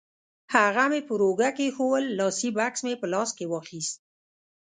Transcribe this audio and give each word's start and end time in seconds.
هغه 0.53 0.83
مې 0.91 1.01
پر 1.07 1.19
اوږه 1.25 1.49
کېښوول، 1.57 2.05
لاسي 2.19 2.49
بکس 2.57 2.79
مې 2.85 2.93
په 3.01 3.07
لاس 3.13 3.29
کې 3.37 3.45
واخیست. 3.53 3.97